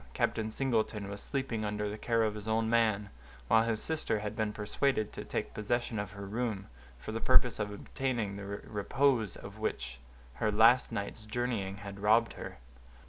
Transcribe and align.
Captain 0.15 0.49
Singleton 0.49 1.07
was 1.09 1.21
sleeping 1.21 1.63
under 1.63 1.87
the 1.87 1.95
care 1.95 2.23
of 2.23 2.33
his 2.33 2.47
own 2.47 2.67
man, 2.67 3.11
while 3.47 3.61
his 3.61 3.79
sister 3.79 4.17
had 4.17 4.35
been 4.35 4.51
persuaded 4.51 5.13
to 5.13 5.23
take 5.23 5.53
possession 5.53 5.99
of 5.99 6.13
her 6.13 6.25
room, 6.25 6.65
for 6.97 7.11
the 7.11 7.21
purpose 7.21 7.59
of 7.59 7.71
obtaining 7.71 8.35
the 8.35 8.43
repose 8.45 9.35
of 9.35 9.59
which 9.59 9.99
her 10.41 10.51
last 10.51 10.91
night's 10.91 11.21
journeying 11.21 11.77
had 11.77 11.99
robbed 11.99 12.33
her. 12.33 12.57